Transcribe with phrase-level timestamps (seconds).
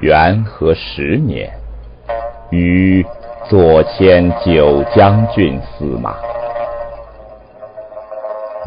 [0.00, 1.50] 元和十年，
[2.50, 3.04] 于
[3.48, 6.35] 左迁九将军司马。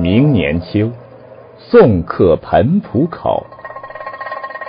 [0.00, 0.92] 明年秋，
[1.58, 3.44] 送客彭浦口，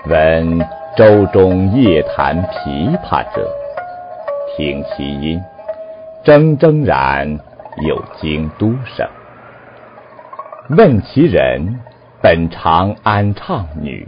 [0.08, 0.60] 闻
[0.98, 3.48] 舟中夜弹琵琶者，
[4.58, 5.40] 听其音，
[6.26, 7.40] 铮铮然
[7.86, 9.08] 有京都声。
[10.70, 11.80] 问其人，
[12.24, 14.08] 本长安唱女，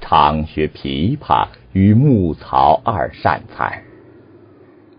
[0.00, 1.46] 常学琵琶。
[1.72, 3.84] 与木曹二善才，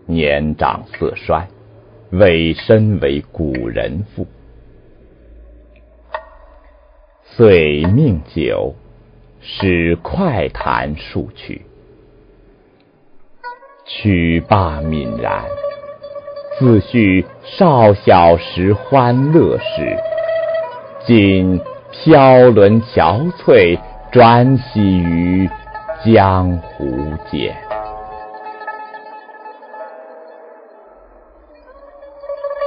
[0.06, 1.46] 年长色衰，
[2.12, 4.26] 委身为古人妇。
[7.36, 8.74] 遂命酒，
[9.40, 11.66] 使快弹数曲。
[13.84, 15.44] 曲罢泯然，
[16.58, 19.96] 自叙少小时欢乐事。
[21.06, 21.60] 今
[21.90, 23.78] 飘沦憔悴，
[24.10, 25.48] 转徙于。
[26.04, 26.84] 江湖
[27.30, 27.56] 间，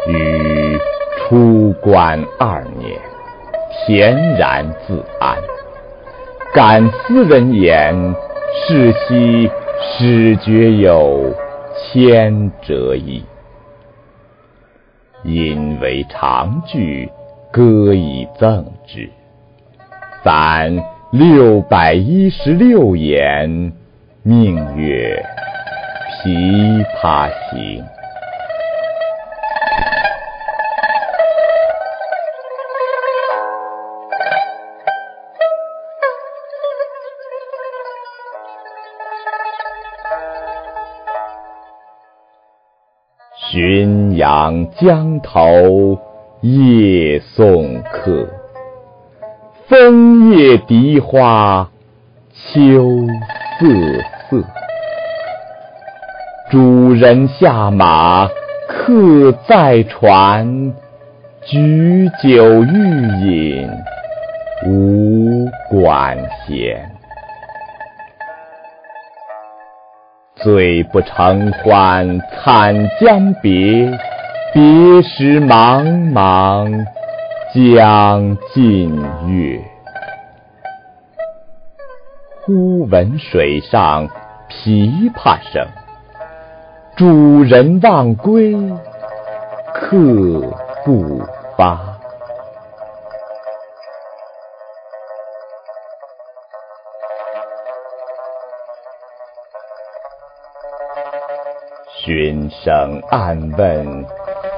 [0.07, 0.79] 于
[1.17, 2.97] 出关二年，
[3.87, 5.37] 恬然自安。
[6.53, 8.15] 感斯人言，
[8.53, 11.33] 世兮始觉有
[11.77, 13.23] 千折矣。
[15.23, 17.09] 因为长句，
[17.51, 19.09] 歌以赠之。
[20.23, 20.83] 凡。
[21.11, 23.71] 六百一十六言，
[24.21, 25.23] 命曰
[26.27, 27.81] 《琵琶行》。
[43.55, 45.97] 浔阳江头
[46.41, 48.27] 夜送客。
[49.69, 51.69] 枫叶荻花
[52.33, 53.07] 秋
[53.57, 53.65] 瑟
[54.29, 54.43] 瑟，
[56.51, 58.29] 主人下马
[58.67, 60.73] 客在船，
[61.45, 63.69] 举酒欲饮
[64.67, 66.91] 无管弦。
[70.45, 73.89] 醉不成欢惨将别，
[74.53, 75.83] 别时茫
[76.13, 76.85] 茫。
[77.51, 78.95] 江浸
[79.27, 79.59] 月，
[82.43, 84.07] 忽闻水上
[84.47, 85.65] 琵琶声。
[86.95, 88.55] 主人忘归，
[89.73, 89.97] 客
[90.85, 91.23] 不
[91.57, 91.94] 发。
[101.97, 104.05] 寻声暗问，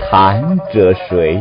[0.10, 1.40] 弹者谁？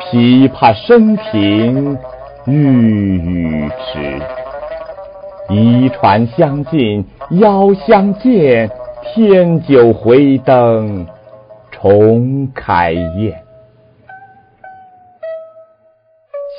[0.00, 1.96] 琵琶声停
[2.44, 4.20] 欲语迟，
[5.48, 8.68] 移船相近邀相见，
[9.14, 11.06] 添酒回灯
[11.70, 13.42] 重开宴。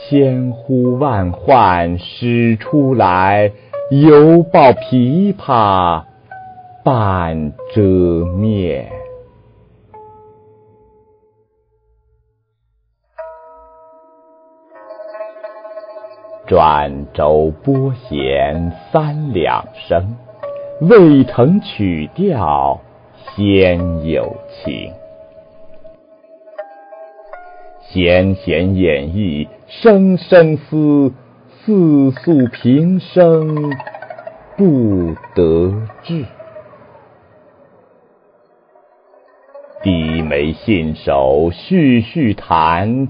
[0.09, 3.51] 千呼万唤始出来，
[3.89, 6.03] 犹抱琵琶
[6.83, 8.91] 半遮面。
[16.47, 20.17] 转轴拨弦三两声，
[20.81, 22.81] 未成曲调
[23.35, 24.91] 先有情。
[27.81, 31.13] 弦弦掩抑声声思，
[31.63, 33.71] 似诉平生
[34.57, 36.25] 不得志。
[40.31, 43.09] 眉信手续续弹。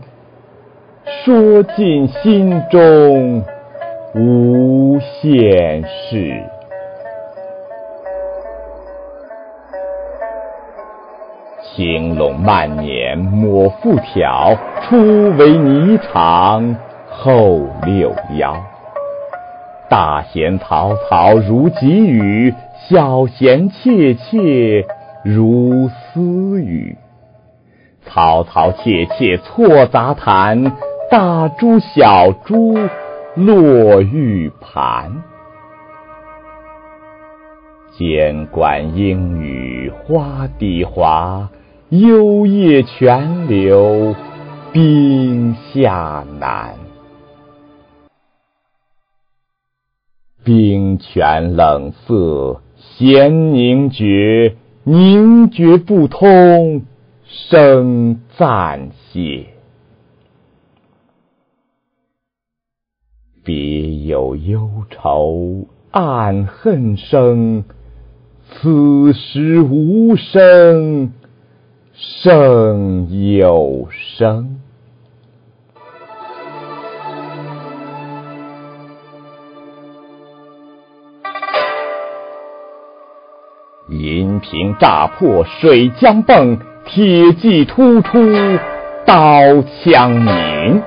[1.23, 3.43] 说尽心中
[4.15, 6.43] 无限事，
[11.61, 14.97] 青龙慢捻抹复挑，初
[15.37, 16.75] 为霓裳
[17.07, 18.57] 后六幺。
[19.87, 22.51] 大弦嘈嘈如急雨，
[22.89, 24.87] 小弦切切
[25.23, 26.97] 如私语。
[28.07, 30.77] 嘈嘈切切错杂弹。
[31.11, 32.77] 大珠小珠
[33.35, 35.23] 落玉盘，
[37.97, 41.49] 间关莺语花底滑，
[41.89, 44.15] 幽咽泉流
[44.71, 46.75] 冰下难。
[50.45, 54.55] 冰泉冷涩，弦凝绝，
[54.85, 56.83] 凝绝不通，
[57.33, 59.45] 声暂歇。
[63.41, 67.63] 别有忧愁，暗恨生。
[68.49, 71.13] 此时无声
[71.93, 74.59] 胜有声。
[83.89, 86.59] 银瓶乍破水浆迸，
[86.93, 88.19] 铁骑突出
[89.05, 90.83] 刀枪鸣。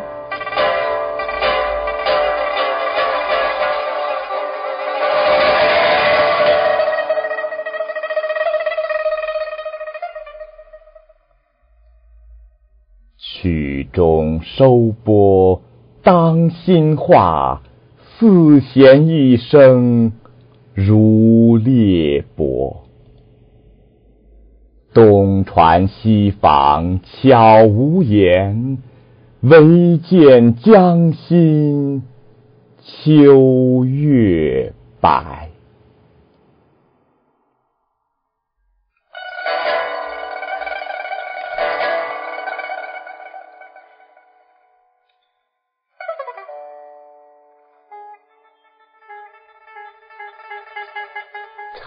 [13.16, 15.62] 曲终收拨
[16.02, 17.62] 当心画，
[18.18, 20.12] 四弦一声
[20.74, 22.84] 如裂帛。
[24.94, 28.79] 东船西舫悄无言，
[29.41, 32.05] 唯见江心
[32.81, 35.53] 秋月白。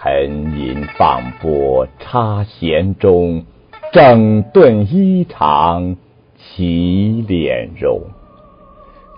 [0.08, 3.44] 沉吟放拨插弦中，
[3.92, 5.96] 整顿衣裳
[6.38, 8.00] 起敛容。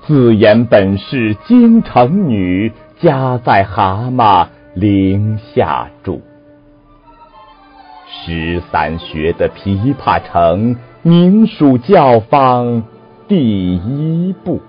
[0.02, 6.22] 自言本是京城女，家在蛤蟆陵下住。
[8.08, 12.82] 十三学的琵琶成，名属教坊
[13.28, 14.60] 第一部。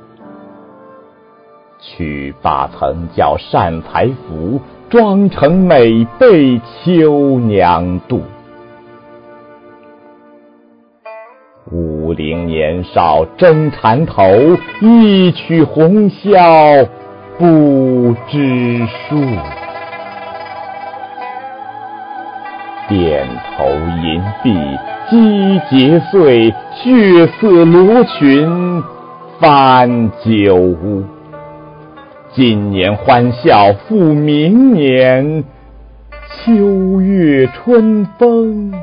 [1.79, 4.61] 曲罢曾教善才服。
[4.91, 8.19] 妆成美被秋娘妒，
[11.71, 14.21] 五陵年少争缠头，
[14.81, 16.85] 一曲红绡
[17.37, 19.15] 不知数。
[22.89, 23.23] 钿
[23.55, 23.63] 头
[24.03, 24.77] 银篦
[25.09, 28.83] 击节碎，血色罗裙
[29.39, 31.05] 翻酒污。
[32.33, 35.43] 今年欢笑复明年，
[36.29, 38.73] 秋月春风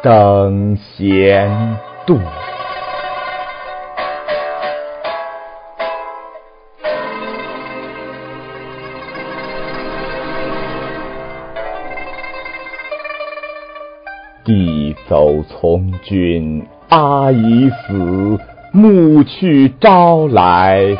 [0.00, 1.76] 等闲
[2.06, 2.20] 度。
[14.44, 18.38] 弟走从军，阿姨死，
[18.72, 20.96] 暮去朝来。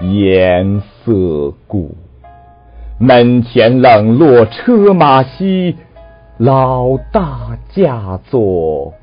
[0.00, 1.94] 颜色故，
[2.98, 5.76] 门前冷落车马稀，
[6.36, 8.94] 老大嫁作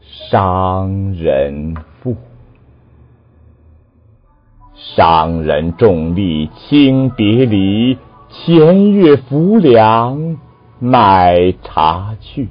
[0.00, 2.14] 商人妇。
[4.74, 7.98] 商人重利轻别离，
[8.30, 10.38] 前月浮梁
[10.78, 12.48] 买茶去。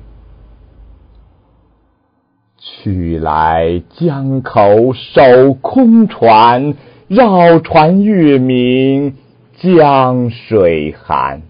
[2.57, 6.75] 去来江口守空船。
[7.07, 9.16] 绕船月明，
[9.61, 11.42] 江水寒。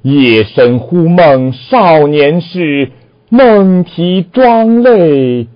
[0.00, 2.90] 夜深忽梦少年事，
[3.28, 5.46] 梦啼妆泪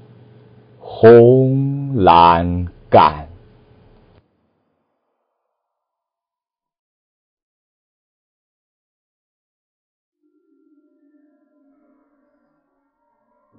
[0.79, 3.29] 红阑干。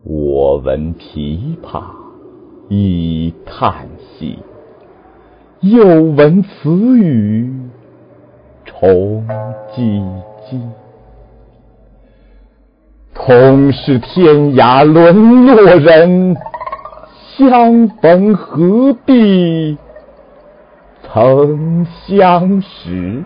[0.03, 1.84] 我闻琵琶，
[2.70, 3.89] 已叹
[4.20, 4.38] 息。
[5.72, 6.69] 又闻此
[7.00, 7.51] 语
[8.65, 9.25] 重
[9.74, 10.03] 唧
[10.45, 10.62] 唧，
[13.15, 16.38] 同是天涯沦落人，
[17.36, 19.75] 相逢何必
[21.01, 23.24] 曾相识？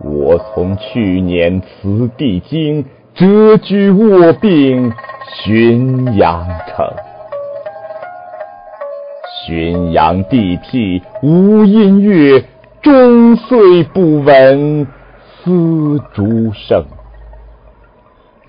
[0.00, 2.84] 我从去年辞帝京。
[3.14, 4.90] 谪居卧病
[5.44, 6.86] 浔阳城，
[9.46, 12.42] 浔阳地僻无音乐，
[12.80, 14.86] 终岁不闻
[15.44, 16.86] 丝竹声。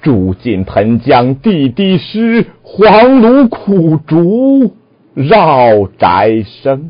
[0.01, 4.75] 住近湓江地低湿，黄芦苦竹
[5.13, 6.89] 绕宅生。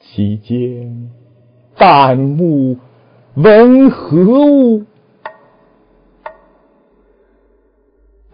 [0.00, 1.10] 其间。
[1.76, 2.76] 旦暮
[3.36, 4.84] 问何物？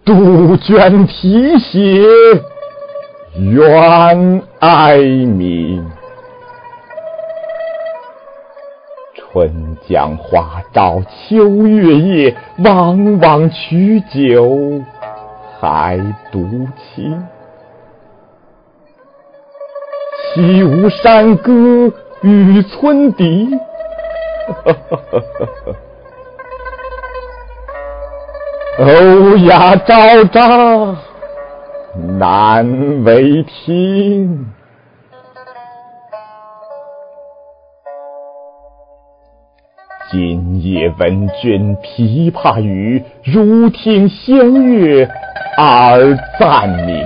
[0.04, 2.04] 杜鹃啼血
[3.38, 5.90] 猿哀鸣。
[9.14, 14.82] 春江花朝秋月夜，往往取酒
[15.58, 15.98] 还
[16.30, 17.22] 独倾。
[20.34, 21.90] 起舞山歌
[22.20, 23.48] 与村笛，
[28.78, 30.96] 欧呀昭昭
[32.18, 34.46] 难为听。
[40.10, 45.08] 今夜闻君琵琶语，如听仙乐
[45.58, 47.04] 耳暂明。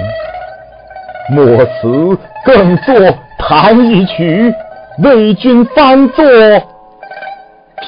[1.31, 2.95] 莫辞更作
[3.39, 4.55] 弹一曲，
[5.03, 6.25] 为君翻作《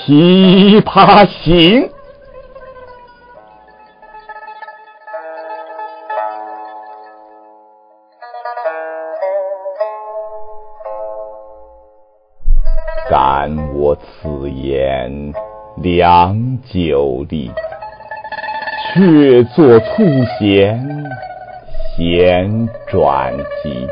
[0.06, 1.82] 琵琶行》。
[13.10, 15.32] 感我此言
[15.78, 17.50] 良久立，
[18.94, 20.04] 却作促
[20.38, 20.80] 弦。
[21.96, 23.88] 弦转急，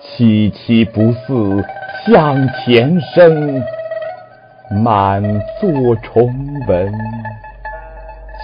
[0.00, 1.64] 凄凄不似
[2.06, 3.62] 向前声，
[4.70, 5.22] 满
[5.60, 6.30] 座重
[6.66, 6.92] 闻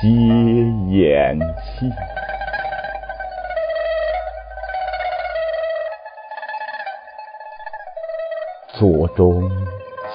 [0.01, 0.09] 皆
[0.91, 1.91] 咽气。
[8.73, 9.51] 座中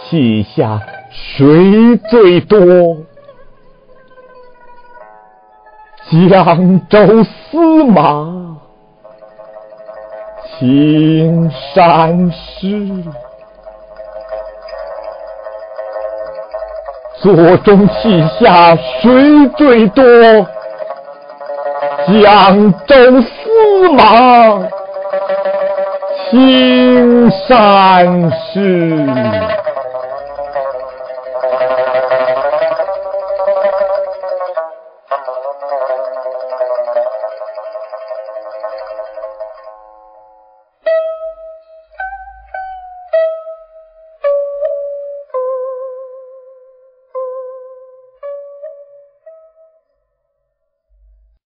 [0.09, 2.97] 泣下谁最多？
[6.11, 8.57] 江州司马
[10.57, 13.03] 青衫湿，
[17.21, 20.03] 座中泣下谁最多？
[22.07, 24.67] 江州司马
[26.29, 29.05] 青衫湿。